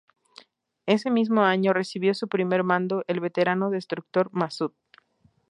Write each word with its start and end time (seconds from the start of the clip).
Ese 0.87 1.11
mismo 1.11 1.43
año 1.43 1.73
recibió 1.73 2.15
su 2.15 2.27
primer 2.27 2.63
mando, 2.63 3.03
el 3.05 3.19
veterano 3.19 3.69
destructor 3.69 4.29
Matsu. 4.33 4.73